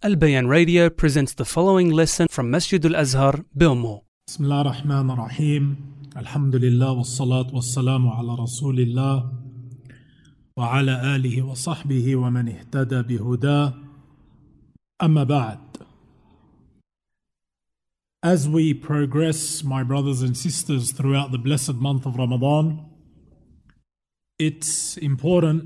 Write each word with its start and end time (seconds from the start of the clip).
Al 0.00 0.14
Bayan 0.14 0.46
Radio 0.46 0.88
presents 0.90 1.34
the 1.34 1.44
following 1.44 1.90
lesson 1.90 2.28
from 2.28 2.52
Masjid 2.52 2.86
Al 2.86 2.94
Azhar, 2.94 3.44
Belmore. 3.52 4.02
بسم 4.30 4.48
wa 4.48 4.62
الرحمن 4.62 5.10
wa 5.10 6.20
الحمد 6.20 6.56
لله 6.56 6.92
والصلاة 6.92 7.52
والسلام 7.52 8.08
على 8.08 8.34
رسول 8.34 8.78
الله 8.78 9.32
وعلى 10.56 11.16
آله 11.16 11.42
وصحبه 11.42 12.16
ومن 12.16 12.48
اهتدى 12.48 13.02
بهداه 13.02 13.74
أما 15.02 15.24
بعد 15.24 15.58
As 18.22 18.48
we 18.48 18.72
progress, 18.74 19.64
my 19.64 19.82
brothers 19.82 20.22
and 20.22 20.36
sisters, 20.36 20.92
throughout 20.92 21.32
the 21.32 21.38
blessed 21.38 21.74
month 21.74 22.06
of 22.06 22.14
Ramadan, 22.14 22.86
it's 24.38 24.96
important 24.98 25.64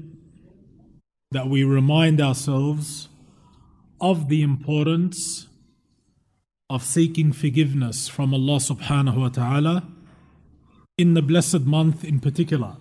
that 1.33 1.49
we 1.49 1.64
remind 1.64 2.19
ourselves 2.19 3.09
of 4.03 4.29
the 4.29 4.43
importance 4.43 5.46
of 6.68 6.82
seeking 6.82 7.32
forgiveness 7.32 8.08
from 8.08 8.35
Allah 8.35 8.57
subhanahu 8.57 9.17
wa 9.17 9.29
ta'ala 9.29 9.86
in 10.99 11.14
the 11.14 11.22
blessed 11.22 11.61
month 11.61 12.04
in 12.04 12.18
particular. 12.18 12.77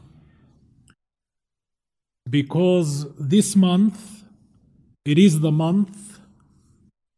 Because 2.30 3.06
this 3.18 3.56
month, 3.56 4.24
it 5.06 5.20
is 5.20 5.42
the 5.42 5.52
month 5.52 6.20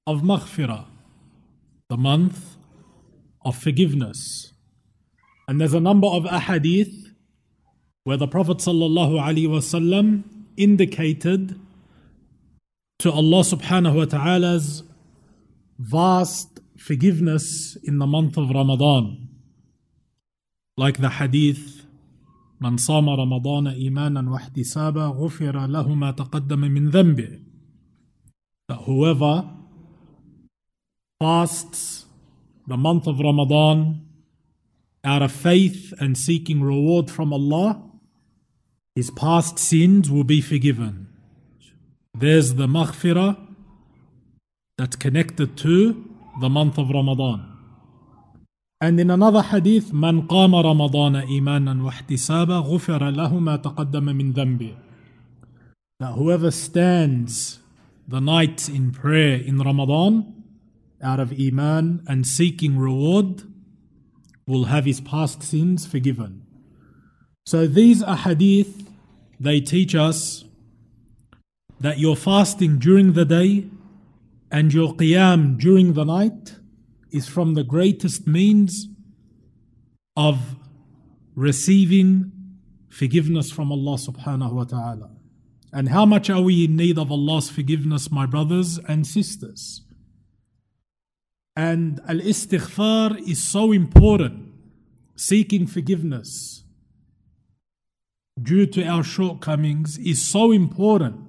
of 0.05 0.21
maghfirah, 0.21 0.85
the 1.89 1.97
month 1.97 2.57
of 3.45 3.55
forgiveness. 3.55 4.51
And 5.47 5.61
there's 5.61 5.73
a 5.73 5.79
number 5.79 6.07
of 6.07 6.23
ahadith 6.23 7.13
where 8.03 8.17
the 8.17 8.27
Prophet 8.27 8.57
sallallahu 8.57 9.21
alaihi 9.21 9.47
wasallam 9.47 10.23
indicated 10.57 11.59
to 13.02 13.12
Allah 13.12 13.42
subhanahu 13.42 13.96
wa 13.96 14.04
ta'ala's 14.04 14.82
vast 15.78 16.60
forgiveness 16.76 17.76
in 17.82 17.98
the 17.98 18.06
month 18.06 18.36
of 18.36 18.50
Ramadan. 18.50 19.28
Like 20.76 20.98
the 20.98 21.10
hadith, 21.10 21.84
من 22.60 22.76
صام 22.76 23.08
رمضان 23.08 23.66
إيمانا 23.66 24.30
واحتسابا 24.30 25.06
غفر 25.06 25.66
له 25.66 25.94
ما 25.94 26.10
تقدم 26.10 26.58
من 26.58 26.90
ذنبه. 26.90 27.40
That 28.68 28.82
whoever 28.82 29.48
fasts 31.20 32.06
the 32.66 32.76
month 32.76 33.06
of 33.06 33.20
Ramadan 33.20 34.06
out 35.04 35.22
of 35.22 35.32
faith 35.32 35.94
and 36.00 36.18
seeking 36.18 36.60
reward 36.62 37.10
from 37.10 37.32
Allah, 37.32 37.82
his 38.94 39.10
past 39.12 39.58
sins 39.58 40.10
will 40.10 40.24
be 40.24 40.40
forgiven. 40.40 41.08
There's 42.14 42.54
the 42.54 42.66
maghfirah 42.66 43.36
that's 44.76 44.96
connected 44.96 45.56
to 45.58 46.04
the 46.40 46.48
month 46.48 46.78
of 46.78 46.90
Ramadan. 46.90 47.44
And 48.80 49.00
in 49.00 49.10
another 49.10 49.42
hadith, 49.42 49.92
من 49.92 50.28
قام 50.28 50.54
رمضان 50.54 51.16
إيمانا 51.16 51.82
واحتسابا 51.82 52.58
غفر 52.58 53.10
له 53.10 53.38
ما 53.38 53.56
تقدم 53.56 54.04
من 54.04 54.32
ذنبه. 54.32 54.74
That 56.00 56.12
whoever 56.12 56.50
stands 56.50 57.58
the 58.06 58.20
night 58.20 58.68
in 58.68 58.92
prayer 58.92 59.36
in 59.36 59.58
Ramadan 59.58 60.44
out 61.02 61.20
of 61.20 61.32
Iman 61.32 62.04
and 62.06 62.26
seeking 62.26 62.78
reward 62.78 63.42
will 64.46 64.64
have 64.64 64.84
his 64.84 65.00
past 65.00 65.42
sins 65.42 65.86
forgiven. 65.86 66.46
So 67.46 67.66
these 67.66 68.02
ahadith, 68.02 68.86
they 69.40 69.60
teach 69.60 69.94
us 69.94 70.44
that 71.83 71.99
your 71.99 72.15
fasting 72.15 72.79
during 72.79 73.11
the 73.11 73.25
day 73.25 73.67
and 74.49 74.73
your 74.73 74.95
qiyam 74.95 75.59
during 75.59 75.93
the 75.93 76.05
night 76.05 76.55
is 77.11 77.27
from 77.27 77.55
the 77.55 77.63
greatest 77.63 78.25
means 78.25 78.87
of 80.15 80.55
receiving 81.35 82.31
forgiveness 82.89 83.51
from 83.51 83.69
Allah 83.69 83.97
subhanahu 83.97 84.53
wa 84.53 84.63
ta'ala. 84.63 85.09
And 85.73 85.89
how 85.89 86.05
much 86.05 86.29
are 86.29 86.39
we 86.39 86.63
in 86.63 86.77
need 86.77 86.97
of 86.97 87.11
Allah's 87.11 87.49
forgiveness, 87.49 88.09
my 88.09 88.25
brothers 88.25 88.79
and 88.87 89.05
sisters? 89.05 89.81
And 91.57 91.99
al 92.07 92.19
istighfar 92.19 93.19
is 93.27 93.43
so 93.43 93.73
important, 93.73 94.53
seeking 95.17 95.67
forgiveness 95.67 96.63
due 98.41 98.67
to 98.67 98.85
our 98.85 99.03
shortcomings 99.03 99.97
is 99.97 100.23
so 100.25 100.53
important 100.53 101.22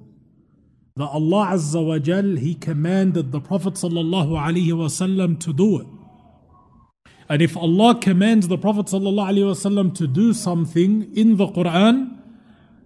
that 0.95 1.05
Allah 1.05 1.51
Azza 1.53 1.85
wa 1.85 1.97
Jal, 1.97 2.35
He 2.35 2.55
commanded 2.55 3.31
the 3.31 3.39
Prophet 3.39 3.75
Sallallahu 3.75 4.31
Alaihi 4.31 4.71
Wasallam 4.71 5.39
to 5.39 5.53
do 5.53 5.79
it. 5.79 5.87
And 7.29 7.41
if 7.41 7.55
Allah 7.55 7.99
commands 7.99 8.47
the 8.47 8.57
Prophet 8.57 8.87
Sallallahu 8.87 9.31
Alaihi 9.31 9.49
Wasallam 9.53 9.95
to 9.95 10.07
do 10.07 10.33
something 10.33 11.15
in 11.15 11.37
the 11.37 11.47
Quran, 11.47 12.17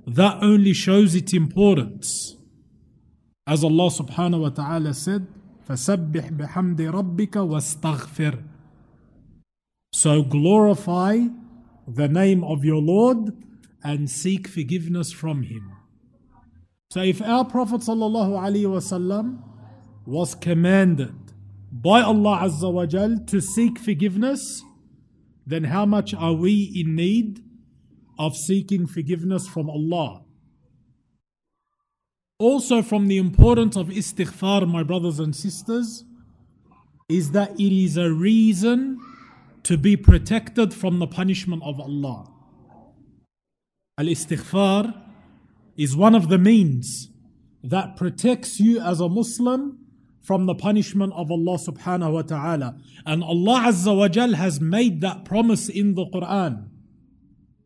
that 0.06 0.44
only 0.44 0.74
shows 0.74 1.16
its 1.16 1.34
importance. 1.34 2.36
As 3.48 3.64
Allah 3.64 3.90
Subhanahu 3.90 4.42
wa 4.42 4.50
Ta'ala 4.50 4.94
said, 4.94 5.28
فَسَبِّحْ 5.68 6.38
بِحَمْدِ 6.38 6.78
رَبِّكَ 6.92 7.32
وَاسْتَغْفِرْ 7.32 8.44
So 9.94 10.24
glorify 10.24 11.20
the 11.88 12.08
name 12.08 12.44
of 12.44 12.64
your 12.66 12.82
Lord 12.82 13.36
and 13.84 14.10
seek 14.10 14.48
forgiveness 14.48 15.12
from 15.12 15.44
Him. 15.44 15.72
So 16.91 17.03
if 17.03 17.21
our 17.21 17.45
Prophet 17.45 17.83
ﷺ 17.83 19.43
was 20.07 20.35
commanded 20.35 21.15
by 21.71 22.01
Allah 22.01 22.41
Azza 22.45 22.73
wa 22.73 22.87
Jal 22.87 23.19
to 23.27 23.41
seek 23.43 23.79
forgiveness, 23.79 24.63
then 25.47 25.65
how 25.65 25.85
much 25.85 26.15
are 26.15 26.33
we 26.33 26.73
in 26.75 26.97
need 26.97 27.45
of 28.19 28.35
seeking 28.35 28.87
forgiveness 28.87 29.47
from 29.47 29.69
Allah? 29.69 30.23
Also, 32.39 32.81
from 32.81 33.09
the 33.09 33.19
importance 33.19 33.77
of 33.77 33.89
istighfar, 33.89 34.67
my 34.67 34.83
brothers 34.83 35.21
and 35.21 35.37
sisters, 35.37 36.05
is 37.11 37.33
that 37.33 37.51
it 37.61 37.85
is 37.85 37.99
a 37.99 38.11
reason 38.11 38.99
to 39.63 39.77
be 39.77 39.95
protected 39.95 40.73
from 40.73 41.01
the 41.01 41.07
punishment 41.07 41.63
of 41.63 41.79
Allah. 41.81 42.31
Al 43.99 44.07
istighfar 44.07 45.08
is 45.78 45.96
one 45.96 46.16
of 46.16 46.30
the 46.30 46.38
means 46.38 47.10
that 47.64 47.96
protects 47.96 48.60
you 48.60 48.80
as 48.80 49.00
a 49.00 49.10
Muslim 49.10 49.80
from 50.22 50.46
the 50.46 50.56
punishment 50.56 51.14
of 51.14 51.32
Allah 51.32 51.58
subhanahu 51.58 52.14
wa 52.14 52.22
ta'ala. 52.22 52.78
And 53.06 53.24
Allah 53.24 53.64
Azza 53.68 53.96
wa 53.96 54.08
Jal 54.08 54.34
has 54.34 54.62
made 54.62 55.02
that 55.02 55.26
promise 55.26 55.70
in 55.70 55.96
the 55.96 56.06
Quran. 56.06 56.70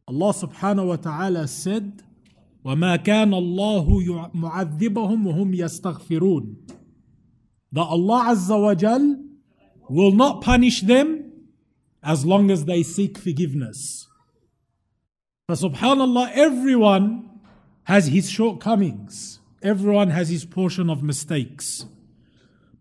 Allah 0.07 0.33
subhanahu 0.33 0.88
wa 0.88 0.95
ta'ala 0.95 1.47
said, 1.47 2.03
وَمَا 2.65 3.03
كَانَ 3.03 3.31
اللَّهُ 3.33 4.33
مُعَذِّبَهُمْ 4.33 5.23
وَهُمْ 5.23 5.55
يَسْتَغْفِرُونَ 5.55 6.55
That 7.71 7.83
Allah 7.83 8.23
Azza 8.29 8.61
wa 8.61 8.73
Jal 8.73 9.23
will 9.89 10.11
not 10.11 10.41
punish 10.41 10.81
them 10.81 11.31
as 12.03 12.25
long 12.25 12.49
as 12.49 12.65
they 12.65 12.83
seek 12.83 13.17
forgiveness. 13.17 14.07
For 15.47 15.55
subhanallah, 15.55 16.31
everyone 16.33 17.30
has 17.84 18.06
his 18.06 18.31
shortcomings. 18.31 19.41
Everyone 19.62 20.10
has 20.10 20.28
his 20.28 20.44
portion 20.44 20.91
of 20.91 21.03
mistakes. 21.03 21.87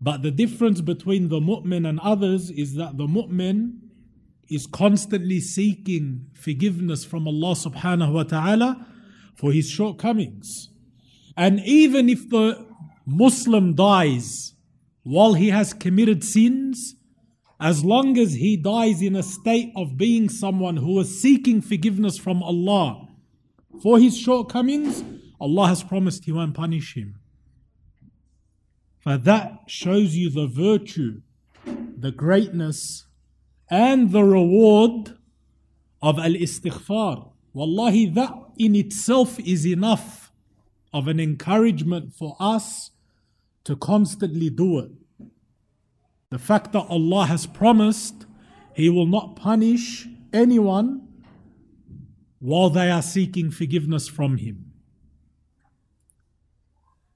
But 0.00 0.22
the 0.22 0.30
difference 0.30 0.80
between 0.80 1.28
the 1.28 1.40
mu'min 1.40 1.88
and 1.88 2.00
others 2.00 2.50
is 2.50 2.74
that 2.74 2.96
the 2.96 3.06
mu'min 3.06 3.78
is 4.48 4.66
constantly 4.66 5.40
seeking 5.40 6.26
forgiveness 6.34 7.04
from 7.04 7.26
Allah 7.26 7.54
subhanahu 7.54 8.12
wa 8.12 8.22
ta'ala 8.24 8.86
for 9.34 9.52
his 9.52 9.70
shortcomings. 9.70 10.70
And 11.36 11.60
even 11.60 12.08
if 12.08 12.28
the 12.28 12.66
Muslim 13.06 13.74
dies 13.74 14.54
while 15.04 15.34
he 15.34 15.48
has 15.48 15.72
committed 15.72 16.22
sins, 16.22 16.96
as 17.60 17.84
long 17.84 18.18
as 18.18 18.34
he 18.34 18.56
dies 18.56 19.00
in 19.00 19.14
a 19.14 19.22
state 19.22 19.72
of 19.76 19.96
being 19.96 20.28
someone 20.28 20.76
who 20.76 20.98
is 20.98 21.20
seeking 21.22 21.60
forgiveness 21.60 22.18
from 22.18 22.42
Allah 22.42 23.08
for 23.82 23.98
his 23.98 24.16
shortcomings, 24.16 25.02
Allah 25.40 25.66
has 25.66 25.82
promised 25.82 26.24
He 26.24 26.30
won't 26.32 26.54
punish 26.54 26.94
him. 26.94 27.18
For 29.00 29.16
that 29.18 29.62
shows 29.66 30.14
you 30.14 30.30
the 30.30 30.46
virtue, 30.46 31.22
the 31.66 32.12
greatness, 32.12 33.06
and 33.68 34.12
the 34.12 34.22
reward 34.22 35.18
of 36.00 36.20
al 36.20 36.34
istighfar. 36.34 37.30
Wallahi, 37.52 38.06
that 38.10 38.32
in 38.56 38.76
itself 38.76 39.40
is 39.40 39.66
enough 39.66 40.30
of 40.92 41.08
an 41.08 41.18
encouragement 41.18 42.14
for 42.14 42.36
us 42.38 42.92
to 43.64 43.74
constantly 43.74 44.48
do 44.48 44.78
it. 44.78 44.92
The 46.30 46.38
fact 46.38 46.72
that 46.72 46.86
Allah 46.88 47.26
has 47.26 47.46
promised 47.46 48.26
He 48.74 48.88
will 48.88 49.06
not 49.06 49.34
punish 49.34 50.06
anyone 50.32 51.08
while 52.42 52.70
they 52.70 52.90
are 52.90 53.02
seeking 53.02 53.52
forgiveness 53.52 54.08
from 54.08 54.36
Him. 54.36 54.72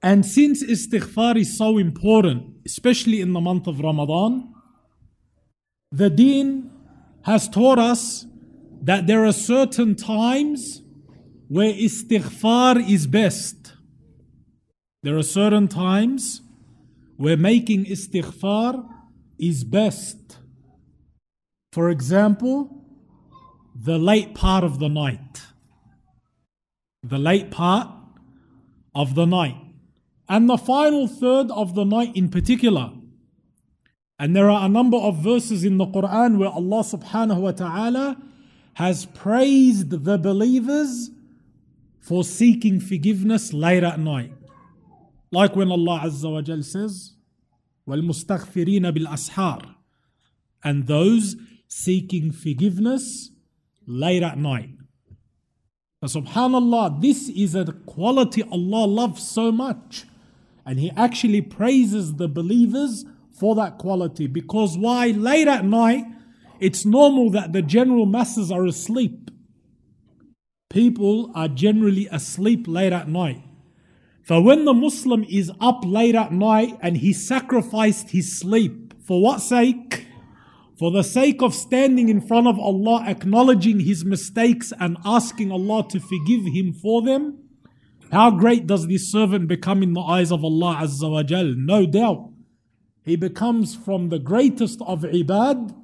And 0.01 0.25
since 0.25 0.63
istighfar 0.63 1.35
is 1.35 1.57
so 1.57 1.77
important, 1.77 2.61
especially 2.65 3.19
in 3.19 3.33
the 3.33 3.41
month 3.41 3.67
of 3.67 3.81
Ramadan, 3.81 4.53
the 5.91 6.09
deen 6.09 6.71
has 7.23 7.49
taught 7.49 7.77
us 7.77 8.25
that 8.81 9.05
there 9.05 9.25
are 9.25 9.33
certain 9.33 9.95
times 9.95 10.81
where 11.49 11.73
istighfar 11.73 12.89
is 12.89 13.05
best. 13.05 13.73
There 15.03 15.17
are 15.17 15.23
certain 15.23 15.67
times 15.67 16.41
where 17.17 17.35
making 17.35 17.83
istighfar 17.83 18.87
is 19.37 19.65
best. 19.65 20.37
For 21.73 21.89
example, 21.89 22.86
the 23.76 23.98
late 23.98 24.34
part 24.34 24.64
of 24.64 24.78
the 24.78 24.88
night. 24.88 25.42
The 27.02 27.18
late 27.18 27.50
part 27.50 27.88
of 28.94 29.14
the 29.14 29.26
night. 29.26 29.56
And 30.28 30.48
the 30.48 30.56
final 30.56 31.08
third 31.08 31.50
of 31.50 31.74
the 31.74 31.84
night 31.84 32.14
in 32.14 32.28
particular. 32.28 32.92
And 34.18 34.36
there 34.36 34.50
are 34.50 34.66
a 34.66 34.68
number 34.68 34.96
of 34.96 35.22
verses 35.22 35.64
in 35.64 35.78
the 35.78 35.86
Quran 35.86 36.38
where 36.38 36.48
Allah 36.48 36.84
subhanahu 36.84 37.40
wa 37.40 37.50
ta'ala 37.52 38.16
has 38.74 39.06
praised 39.06 39.90
the 39.90 40.18
believers 40.18 41.10
for 42.00 42.24
seeking 42.24 42.80
forgiveness 42.80 43.52
late 43.52 43.82
at 43.82 43.98
night. 43.98 44.32
Like 45.30 45.56
when 45.56 45.70
Allah 45.70 46.02
Azza 46.04 46.30
wa 46.30 46.42
Jal 46.42 46.62
says, 46.62 47.14
وَالْمُسْتَغْفِرِينَ 47.88 48.92
بِالْأَسْحَارِ 48.92 49.74
And 50.62 50.86
those 50.86 51.36
seeking 51.66 52.30
forgiveness 52.30 53.30
late 53.87 54.21
at 54.21 54.37
night. 54.37 54.69
So 56.05 56.21
subhanallah, 56.21 57.01
this 57.01 57.29
is 57.29 57.55
a 57.55 57.65
quality 57.85 58.43
Allah 58.43 58.85
loves 58.85 59.27
so 59.27 59.51
much. 59.51 60.05
And 60.65 60.79
He 60.79 60.91
actually 60.91 61.41
praises 61.41 62.15
the 62.15 62.27
believers 62.27 63.05
for 63.31 63.55
that 63.55 63.77
quality. 63.77 64.27
Because 64.27 64.77
why? 64.77 65.07
Late 65.07 65.47
at 65.47 65.65
night, 65.65 66.03
it's 66.59 66.85
normal 66.85 67.29
that 67.31 67.53
the 67.53 67.61
general 67.61 68.05
masses 68.05 68.51
are 68.51 68.65
asleep. 68.65 69.31
People 70.69 71.31
are 71.33 71.47
generally 71.47 72.07
asleep 72.11 72.67
late 72.67 72.93
at 72.93 73.07
night. 73.07 73.41
For 74.23 74.41
when 74.43 74.65
the 74.65 74.73
Muslim 74.73 75.23
is 75.29 75.51
up 75.61 75.85
late 75.85 76.15
at 76.15 76.33
night 76.33 76.77
and 76.81 76.97
he 76.97 77.13
sacrificed 77.13 78.09
his 78.09 78.37
sleep, 78.37 78.93
for 79.01 79.21
what 79.21 79.39
sake? 79.39 80.06
For 80.77 80.91
the 80.91 81.03
sake 81.03 81.41
of 81.41 81.55
standing 81.55 82.07
in 82.07 82.21
front 82.21 82.47
of 82.47 82.59
Allah, 82.59 83.03
acknowledging 83.07 83.79
his 83.79 84.05
mistakes 84.05 84.71
and 84.79 84.97
asking 85.03 85.51
Allah 85.51 85.87
to 85.89 85.99
forgive 85.99 86.45
him 86.45 86.71
for 86.73 87.01
them, 87.01 87.39
how 88.11 88.31
great 88.31 88.67
does 88.67 88.87
this 88.87 89.11
servant 89.11 89.47
become 89.47 89.81
in 89.81 89.93
the 89.93 90.01
eyes 90.01 90.31
of 90.31 90.43
Allah 90.43 90.77
Azza 90.81 91.09
wa 91.11 91.23
Jal? 91.23 91.55
No 91.57 91.85
doubt. 91.85 92.31
He 93.03 93.15
becomes 93.15 93.75
from 93.75 94.09
the 94.09 94.19
greatest 94.19 94.81
of 94.81 95.01
ibad 95.01 95.75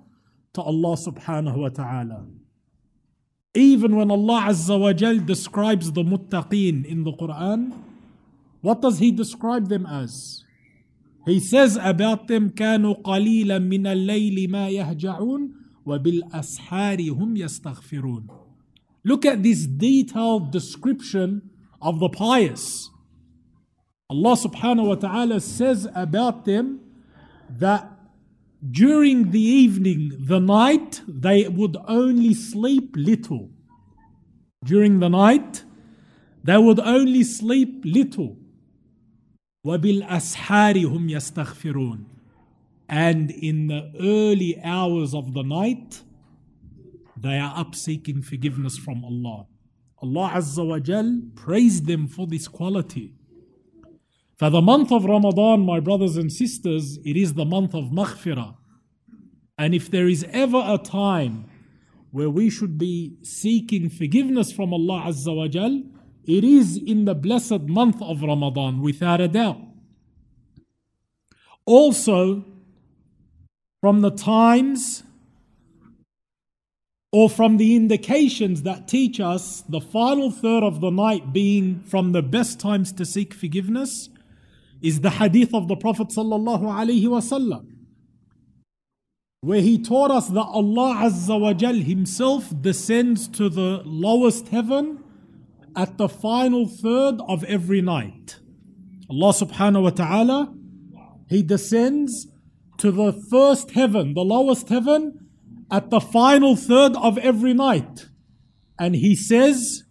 to 0.53 0.61
Allah 0.61 0.95
subhanahu 0.95 1.57
wa 1.57 1.69
ta'ala. 1.69 2.27
Even 3.55 3.95
when 3.95 4.11
Allah 4.11 4.47
Azza 4.49 4.79
wa 4.79 4.93
Jal 4.93 5.17
describes 5.17 5.91
the 5.91 6.03
muttaqeen 6.03 6.85
in 6.85 7.03
the 7.03 7.13
Quran, 7.13 7.73
what 8.61 8.81
does 8.81 8.99
He 8.99 9.11
describe 9.11 9.69
them 9.69 9.85
as? 9.85 10.43
He 11.26 11.40
says 11.40 11.76
about 11.76 12.28
them, 12.28 12.50
كانوا 12.50 12.94
قليلا 13.02 13.58
من 13.58 13.86
الليل 13.86 14.50
ما 14.50 14.68
يهجعون 14.68 15.52
وبالأسحار 15.86 17.10
هم 17.10 17.36
يستغفرون. 17.36 18.26
Look 19.04 19.24
at 19.26 19.42
this 19.42 19.66
detailed 19.66 20.50
description 20.50 21.50
of 21.80 22.00
the 22.00 22.08
pious. 22.08 22.90
Allah 24.10 24.36
subhanahu 24.36 24.88
wa 24.88 24.94
ta'ala 24.94 25.40
says 25.40 25.86
about 25.94 26.44
them 26.44 26.80
that 27.50 27.92
during 28.70 29.30
the 29.30 29.40
evening, 29.40 30.12
the 30.18 30.40
night, 30.40 31.02
they 31.06 31.46
would 31.46 31.76
only 31.86 32.34
sleep 32.34 32.94
little. 32.96 33.50
During 34.64 34.98
the 34.98 35.08
night, 35.08 35.64
they 36.42 36.56
would 36.56 36.80
only 36.80 37.22
sleep 37.22 37.82
little. 37.84 38.36
Wabil 39.65 40.05
ashari 40.07 40.83
hum. 40.83 42.05
And 42.89 43.31
in 43.31 43.67
the 43.67 43.91
early 43.99 44.59
hours 44.61 45.13
of 45.13 45.33
the 45.33 45.43
night, 45.43 46.01
they 47.15 47.39
are 47.39 47.53
up 47.57 47.73
seeking 47.73 48.21
forgiveness 48.21 48.77
from 48.77 49.05
Allah. 49.05 49.47
Allah 50.01 50.31
Azza 50.35 50.67
wa 50.67 50.79
Jal 50.79 51.21
praised 51.35 51.87
them 51.87 52.07
for 52.07 52.27
this 52.27 52.49
quality. 52.49 53.13
For 54.37 54.49
the 54.49 54.61
month 54.61 54.91
of 54.91 55.05
Ramadan, 55.05 55.65
my 55.65 55.79
brothers 55.79 56.17
and 56.17 56.29
sisters, 56.29 56.99
it 57.05 57.15
is 57.15 57.35
the 57.35 57.45
month 57.45 57.73
of 57.73 57.85
maghfirah. 57.85 58.57
And 59.57 59.73
if 59.73 59.89
there 59.89 60.09
is 60.09 60.25
ever 60.31 60.61
a 60.65 60.77
time 60.77 61.45
where 62.11 62.29
we 62.29 62.49
should 62.49 62.77
be 62.77 63.15
seeking 63.23 63.89
forgiveness 63.89 64.51
from 64.51 64.73
Allah 64.73 65.03
Azza 65.07 65.33
wa 65.33 65.47
Jal, 65.47 65.83
it 66.25 66.43
is 66.43 66.77
in 66.77 67.05
the 67.05 67.15
blessed 67.15 67.61
month 67.61 68.01
of 68.01 68.21
Ramadan, 68.21 68.81
without 68.81 69.21
a 69.21 69.27
doubt. 69.27 69.59
Also, 71.65 72.45
from 73.81 74.01
the 74.01 74.11
times 74.11 75.03
or 77.11 77.29
from 77.29 77.57
the 77.57 77.75
indications 77.75 78.63
that 78.63 78.87
teach 78.87 79.19
us 79.19 79.61
the 79.69 79.79
final 79.79 80.31
third 80.31 80.63
of 80.63 80.81
the 80.81 80.89
night 80.89 81.31
being 81.31 81.81
from 81.81 82.11
the 82.11 82.21
best 82.21 82.59
times 82.59 82.91
to 82.91 83.05
seek 83.05 83.33
forgiveness 83.33 84.09
is 84.81 85.01
the 85.01 85.11
hadith 85.11 85.53
of 85.53 85.67
the 85.67 85.75
Prophet 85.75 86.07
sallallahu 86.09 87.65
where 89.41 89.61
he 89.61 89.77
taught 89.77 90.09
us 90.09 90.29
that 90.29 90.41
Allah 90.41 90.95
Azza 91.03 91.37
wa 91.37 91.53
Jal 91.53 91.75
himself 91.75 92.53
descends 92.61 93.27
to 93.27 93.49
the 93.49 93.81
lowest 93.83 94.47
heaven 94.47 95.02
at 95.75 95.97
the 95.97 96.09
final 96.09 96.67
third 96.67 97.19
of 97.27 97.43
every 97.45 97.81
night. 97.81 98.39
Allah 99.09 99.33
subhanahu 99.33 99.83
wa 99.83 99.89
ta'ala, 99.89 100.53
he 101.27 101.43
descends 101.43 102.27
to 102.77 102.91
the 102.91 103.13
first 103.31 103.71
heaven, 103.71 104.13
the 104.13 104.21
lowest 104.21 104.69
heaven, 104.69 105.29
at 105.71 105.89
the 105.89 105.99
final 105.99 106.55
third 106.55 106.95
of 106.95 107.17
every 107.17 107.53
night. 107.53 108.07
And 108.77 108.95
he 108.95 109.15
says, 109.15 109.83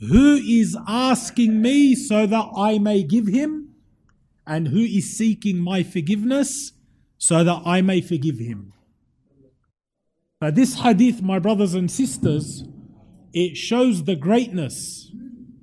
Who 0.00 0.36
is 0.36 0.76
asking 0.86 1.60
me 1.60 1.94
so 1.94 2.26
that 2.26 2.48
I 2.56 2.78
may 2.78 3.02
give 3.02 3.26
him? 3.26 3.74
And 4.46 4.68
who 4.68 4.80
is 4.80 5.16
seeking 5.16 5.58
my 5.58 5.82
forgiveness 5.82 6.72
so 7.18 7.44
that 7.44 7.62
I 7.66 7.82
may 7.82 8.00
forgive 8.00 8.38
him? 8.38 8.72
But 10.40 10.54
this 10.54 10.80
hadith, 10.80 11.20
my 11.20 11.38
brothers 11.38 11.74
and 11.74 11.90
sisters, 11.90 12.64
it 13.32 13.56
shows 13.56 14.04
the 14.04 14.16
greatness 14.16 15.10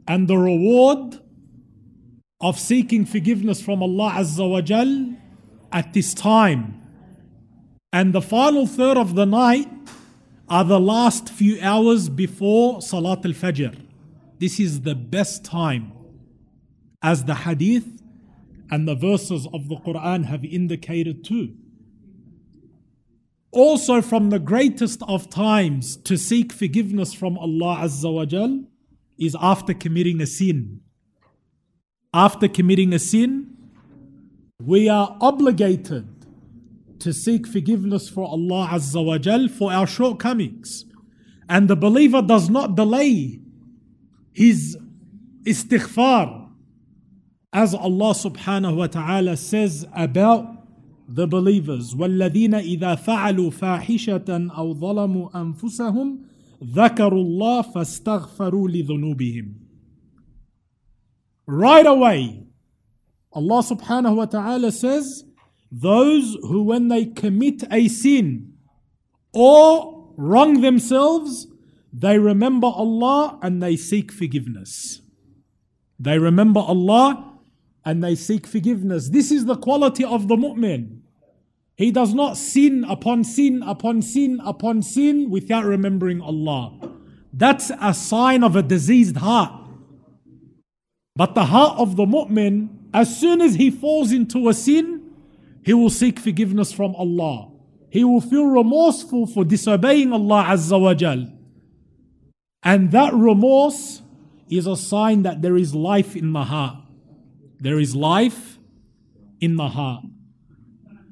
and 0.07 0.27
the 0.27 0.37
reward 0.37 1.19
of 2.41 2.59
seeking 2.59 3.05
forgiveness 3.05 3.61
from 3.61 3.81
Allah 3.81 4.13
Azza 4.17 4.49
wa 4.49 4.61
Jal 4.61 5.15
at 5.71 5.93
this 5.93 6.13
time. 6.13 6.81
And 7.91 8.13
the 8.13 8.21
final 8.21 8.67
third 8.67 8.97
of 8.97 9.15
the 9.15 9.25
night 9.25 9.69
are 10.47 10.63
the 10.63 10.79
last 10.79 11.29
few 11.29 11.59
hours 11.61 12.09
before 12.09 12.81
Salat 12.81 13.25
al 13.25 13.31
Fajr. 13.31 13.75
This 14.37 14.59
is 14.59 14.81
the 14.81 14.95
best 14.95 15.43
time, 15.43 15.91
as 17.01 17.23
the 17.23 17.35
hadith 17.35 18.01
and 18.69 18.87
the 18.87 18.95
verses 18.95 19.47
of 19.53 19.69
the 19.69 19.77
Quran 19.77 20.25
have 20.25 20.43
indicated 20.43 21.23
too. 21.23 21.55
Also, 23.55 24.01
from 24.01 24.31
the 24.31 24.39
greatest 24.39 25.01
of 25.07 25.29
times 25.29 25.95
to 25.95 26.17
seek 26.17 26.51
forgiveness 26.51 27.13
from 27.13 27.37
Allah 27.37 27.77
Azza 27.83 28.13
wa 28.13 28.25
Jal 28.25 28.65
is 29.17 29.33
after 29.39 29.73
committing 29.73 30.19
a 30.19 30.25
sin. 30.27 30.81
After 32.13 32.49
committing 32.49 32.91
a 32.91 32.99
sin, 32.99 33.55
we 34.61 34.89
are 34.89 35.17
obligated 35.21 36.05
to 36.99 37.13
seek 37.13 37.47
forgiveness 37.47 38.09
for 38.09 38.27
Allah 38.27 38.71
Azza 38.73 39.03
wa 39.05 39.17
Jal 39.17 39.47
for 39.47 39.71
our 39.71 39.87
shortcomings. 39.87 40.83
And 41.47 41.69
the 41.69 41.77
believer 41.77 42.21
does 42.21 42.49
not 42.49 42.75
delay 42.75 43.39
his 44.33 44.77
istighfar. 45.45 46.49
As 47.53 47.73
Allah 47.73 48.13
subhanahu 48.13 48.75
wa 48.75 48.87
ta'ala 48.87 49.37
says 49.37 49.87
about 49.95 50.54
the 51.08 51.26
believers, 51.26 51.94
وَالَّذِينَ 51.94 52.54
إِذَا 52.54 52.94
فَعَلُوا 52.94 53.50
فَاحِشَةً 53.50 54.50
أَوْ 54.56 54.74
ظَلَمُوا 54.74 55.30
أَنفُسَهُمْ 55.34 56.18
ذَكَرُوا 56.62 57.24
اللَّهَ 57.24 57.62
فَاسْتَغْفَرُوا 57.62 58.68
لِذُنُوبِهِمْ 58.68 59.54
Right 61.46 61.86
away, 61.86 62.46
Allah 63.32 63.62
subhanahu 63.62 64.16
wa 64.16 64.26
ta'ala 64.26 64.70
says, 64.70 65.24
those 65.72 66.36
who, 66.42 66.62
when 66.62 66.88
they 66.88 67.06
commit 67.06 67.62
a 67.72 67.88
sin 67.88 68.54
or 69.32 70.12
wrong 70.16 70.60
themselves, 70.60 71.46
they 71.92 72.18
remember 72.18 72.66
Allah 72.66 73.38
and 73.42 73.62
they 73.62 73.76
seek 73.76 74.12
forgiveness. 74.12 75.00
They 75.98 76.18
remember 76.18 76.60
Allah 76.60 77.33
and 77.85 78.03
they 78.03 78.15
seek 78.15 78.47
forgiveness. 78.47 79.09
This 79.09 79.31
is 79.31 79.45
the 79.45 79.55
quality 79.55 80.03
of 80.03 80.27
the 80.27 80.35
mu'min. 80.35 81.01
He 81.77 81.91
does 81.91 82.13
not 82.13 82.35
sin 82.37 82.83
upon 82.85 83.23
sin 83.23 83.61
upon 83.61 84.01
sin 84.01 84.41
upon 84.43 84.81
sin 84.81 85.29
without 85.29 85.65
remembering 85.65 86.21
Allah. 86.21 86.73
That's 87.31 87.71
a 87.81 87.93
sign 87.93 88.43
of 88.43 88.55
a 88.55 88.63
diseased 88.63 89.17
heart. 89.17 89.61
But 91.15 91.35
the 91.35 91.45
heart 91.45 91.77
of 91.79 91.95
the 91.95 92.05
mu'min, 92.05 92.69
as 92.93 93.17
soon 93.17 93.41
as 93.41 93.55
he 93.55 93.69
falls 93.69 94.11
into 94.11 94.49
a 94.49 94.53
sin, 94.53 95.11
he 95.63 95.73
will 95.73 95.89
seek 95.89 96.19
forgiveness 96.19 96.71
from 96.71 96.95
Allah. 96.95 97.51
He 97.89 98.03
will 98.03 98.21
feel 98.21 98.45
remorseful 98.45 99.27
for 99.27 99.45
disobeying 99.45 100.11
Allah 100.11 100.45
Azza 100.49 100.79
wa 100.79 100.93
Jal. 100.93 101.31
And 102.63 102.91
that 102.91 103.13
remorse 103.13 104.01
is 104.49 104.67
a 104.67 104.75
sign 104.75 105.23
that 105.23 105.41
there 105.41 105.55
is 105.55 105.75
life 105.75 106.15
in 106.15 106.33
the 106.33 106.43
heart. 106.43 106.84
There 107.59 107.79
is 107.79 107.95
life 107.95 108.59
in 109.39 109.55
the 109.55 109.69
heart. 109.69 110.03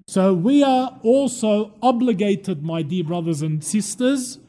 So 0.07 0.33
we 0.33 0.63
are 0.63 0.99
also 1.01 1.73
obligated, 1.81 2.63
my 2.63 2.81
dear 2.81 3.03
brothers 3.03 3.41
and 3.41 3.63
sisters, 3.63 4.39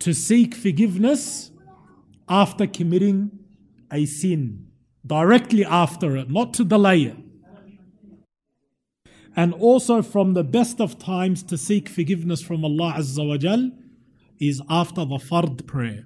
to 0.00 0.12
seek 0.12 0.54
forgiveness 0.54 1.50
after 2.28 2.66
committing 2.66 3.30
a 3.90 4.06
sin, 4.06 4.68
directly 5.06 5.64
after 5.64 6.16
it, 6.16 6.30
not 6.30 6.54
to 6.54 6.64
delay 6.64 7.02
it. 7.02 7.16
And 9.34 9.54
also 9.54 10.02
from 10.02 10.34
the 10.34 10.44
best 10.44 10.80
of 10.80 10.98
times 10.98 11.42
to 11.44 11.56
seek 11.56 11.88
forgiveness 11.88 12.42
from 12.42 12.64
Allah 12.64 12.94
Azza 12.98 13.26
wa 13.26 13.38
Jal 13.38 13.70
is 14.38 14.60
after 14.68 15.04
the 15.04 15.16
fard 15.16 15.66
prayer. 15.66 16.04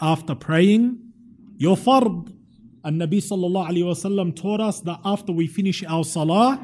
After 0.00 0.34
praying 0.34 0.98
your 1.56 1.76
fard. 1.76 2.32
And 2.84 3.00
Nabi 3.00 3.14
sallallahu 3.14 3.70
alayhi 3.70 3.84
wasallam 3.84 4.36
taught 4.36 4.60
us 4.60 4.80
that 4.80 5.00
after 5.06 5.32
we 5.32 5.46
finish 5.46 5.82
our 5.84 6.04
salah, 6.04 6.60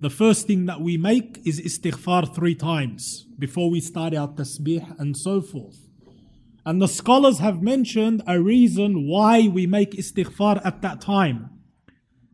the 0.00 0.08
first 0.08 0.46
thing 0.46 0.66
that 0.66 0.80
we 0.80 0.96
make 0.96 1.40
is 1.44 1.60
istighfar 1.60 2.32
three 2.32 2.54
times 2.54 3.26
before 3.36 3.68
we 3.68 3.80
start 3.80 4.14
our 4.14 4.28
tasbih 4.28 4.98
and 5.00 5.16
so 5.16 5.42
forth. 5.42 5.88
And 6.64 6.80
the 6.80 6.86
scholars 6.86 7.40
have 7.40 7.62
mentioned 7.62 8.22
a 8.28 8.40
reason 8.40 9.08
why 9.08 9.48
we 9.48 9.66
make 9.66 9.90
istighfar 9.90 10.64
at 10.64 10.82
that 10.82 11.00
time. 11.00 11.50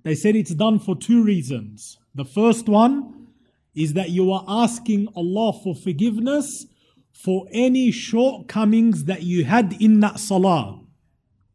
They 0.02 0.14
said 0.14 0.36
it's 0.36 0.54
done 0.54 0.78
for 0.78 0.94
two 0.94 1.24
reasons. 1.24 1.98
The 2.14 2.26
first 2.26 2.68
one 2.68 3.28
is 3.74 3.94
that 3.94 4.10
you 4.10 4.30
are 4.30 4.44
asking 4.46 5.08
Allah 5.16 5.54
for 5.54 5.74
forgiveness 5.74 6.66
for 7.12 7.46
any 7.50 7.90
shortcomings 7.90 9.04
that 9.04 9.22
you 9.22 9.44
had 9.44 9.80
in 9.80 10.00
that 10.00 10.20
salah. 10.20 10.85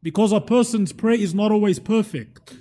Because 0.04 0.32
a 0.32 0.42
person's 0.42 0.94
prayer 0.94 1.20
is 1.20 1.34
not 1.34 1.52
always 1.52 1.80
perfect. 1.80 2.56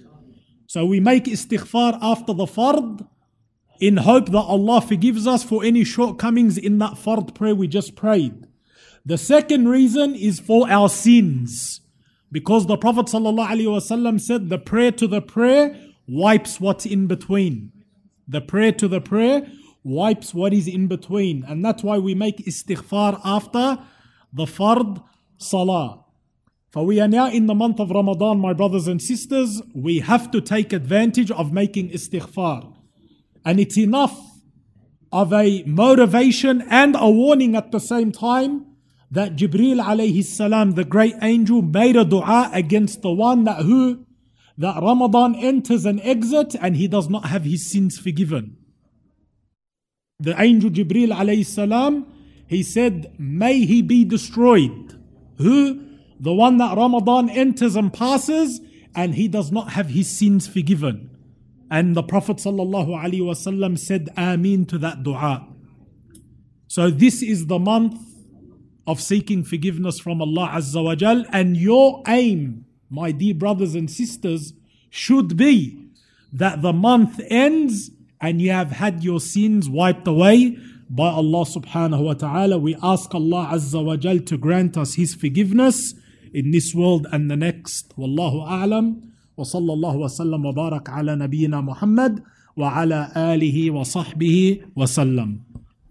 So 0.66 0.84
we 0.84 1.00
make 1.00 1.24
istighfar 1.24 1.98
after 2.00 2.32
the 2.32 2.46
fard 2.46 3.06
in 3.80 3.96
hope 3.96 4.26
that 4.26 4.38
Allah 4.38 4.80
forgives 4.82 5.26
us 5.26 5.42
for 5.42 5.64
any 5.64 5.84
shortcomings 5.84 6.58
in 6.58 6.78
that 6.78 6.92
fard 6.92 7.34
prayer 7.34 7.54
we 7.54 7.66
just 7.66 7.96
prayed. 7.96 8.46
The 9.04 9.16
second 9.16 9.68
reason 9.68 10.14
is 10.14 10.38
for 10.38 10.70
our 10.70 10.88
sins. 10.88 11.80
Because 12.30 12.66
the 12.66 12.76
Prophet 12.76 13.06
ﷺ 13.06 14.20
said 14.20 14.50
the 14.50 14.58
prayer 14.58 14.92
to 14.92 15.06
the 15.08 15.22
prayer 15.22 15.76
wipes 16.06 16.60
what's 16.60 16.86
in 16.86 17.06
between. 17.06 17.72
The 18.28 18.40
prayer 18.40 18.72
to 18.72 18.86
the 18.86 19.00
prayer 19.00 19.50
wipes 19.82 20.34
what 20.34 20.52
is 20.52 20.68
in 20.68 20.86
between. 20.86 21.44
And 21.44 21.64
that's 21.64 21.82
why 21.82 21.98
we 21.98 22.14
make 22.14 22.36
istighfar 22.46 23.20
after 23.24 23.78
the 24.32 24.44
fard 24.44 25.02
salah. 25.38 26.04
For 26.70 26.86
we 26.86 27.00
are 27.00 27.08
now 27.08 27.28
in 27.28 27.46
the 27.46 27.54
month 27.54 27.80
of 27.80 27.90
Ramadan, 27.90 28.38
my 28.38 28.52
brothers 28.52 28.86
and 28.86 29.02
sisters. 29.02 29.60
We 29.74 29.98
have 30.00 30.30
to 30.30 30.40
take 30.40 30.72
advantage 30.72 31.30
of 31.32 31.52
making 31.52 31.90
istighfar. 31.90 32.72
And 33.44 33.58
it's 33.58 33.76
enough 33.76 34.16
of 35.10 35.32
a 35.32 35.64
motivation 35.64 36.62
and 36.70 36.94
a 36.96 37.10
warning 37.10 37.56
at 37.56 37.72
the 37.72 37.80
same 37.80 38.12
time 38.12 38.66
that 39.10 39.34
Jibril 39.34 39.82
alayhi 39.84 40.24
salam, 40.24 40.72
the 40.72 40.84
great 40.84 41.16
angel, 41.20 41.60
made 41.60 41.96
a 41.96 42.04
dua 42.04 42.50
against 42.52 43.02
the 43.02 43.10
one 43.10 43.42
that 43.44 43.62
who 43.62 44.06
that 44.56 44.80
Ramadan 44.80 45.34
enters 45.34 45.84
and 45.84 46.00
exits 46.02 46.54
and 46.54 46.76
he 46.76 46.86
does 46.86 47.08
not 47.08 47.24
have 47.26 47.44
his 47.44 47.68
sins 47.68 47.98
forgiven. 47.98 48.56
The 50.20 50.40
angel 50.40 50.70
Jibril 50.70 51.08
alayhi 51.08 51.46
salam, 51.46 52.06
he 52.46 52.62
said, 52.62 53.12
May 53.18 53.64
he 53.64 53.82
be 53.82 54.04
destroyed. 54.04 54.94
Who? 55.38 55.89
The 56.20 56.34
one 56.34 56.58
that 56.58 56.76
Ramadan 56.76 57.30
enters 57.30 57.76
and 57.76 57.92
passes 57.92 58.60
and 58.94 59.14
he 59.14 59.26
does 59.26 59.50
not 59.50 59.70
have 59.72 59.88
his 59.88 60.08
sins 60.08 60.46
forgiven. 60.46 61.10
And 61.70 61.94
the 61.94 62.02
Prophet 62.02 62.36
ﷺ 62.36 63.78
said 63.78 64.10
Ameen 64.16 64.66
to 64.66 64.78
that 64.78 65.02
dua. 65.02 65.46
So 66.66 66.90
this 66.90 67.22
is 67.22 67.46
the 67.46 67.58
month 67.58 67.98
of 68.86 69.00
seeking 69.00 69.44
forgiveness 69.44 69.98
from 69.98 70.20
Allah 70.20 70.50
Azza 70.54 70.84
wa 70.84 70.94
Jal. 70.94 71.24
And 71.32 71.56
your 71.56 72.02
aim, 72.06 72.66
my 72.90 73.12
dear 73.12 73.34
brothers 73.34 73.74
and 73.74 73.90
sisters, 73.90 74.52
should 74.90 75.36
be 75.36 75.88
that 76.32 76.60
the 76.60 76.72
month 76.72 77.20
ends 77.28 77.90
and 78.20 78.42
you 78.42 78.50
have 78.50 78.72
had 78.72 79.02
your 79.02 79.20
sins 79.20 79.68
wiped 79.68 80.06
away 80.06 80.58
by 80.90 81.08
Allah 81.08 81.44
subhanahu 81.44 82.04
wa 82.04 82.14
ta'ala. 82.14 82.58
We 82.58 82.76
ask 82.82 83.14
Allah 83.14 83.50
Azza 83.52 83.82
wa 83.82 83.96
Jal 83.96 84.18
to 84.18 84.36
grant 84.36 84.76
us 84.76 84.94
His 84.94 85.14
forgiveness 85.14 85.94
in 86.33 86.51
this 86.51 86.75
world 86.75 87.07
and 87.11 87.29
the 87.31 87.37
next. 87.37 87.93
Wallahu 87.97 88.43
a'lam. 88.45 89.15
وصلى 89.37 89.73
الله 89.73 89.95
وسلم 89.95 90.45
وبارك 90.45 90.89
على 90.89 91.15
نبينا 91.15 91.61
محمد 91.61 92.23
وعلى 92.57 93.11
آله 93.15 93.71
وصحبه 93.71 94.37
وسلم 94.75 95.29